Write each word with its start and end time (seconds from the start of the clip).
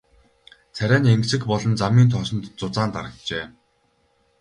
Царай 0.75 0.99
нь 1.01 1.11
энгэсэг 1.15 1.41
болон 1.49 1.73
замын 1.81 2.07
тоосонд 2.11 2.43
зузаан 2.59 2.89
дарагджээ. 2.93 3.45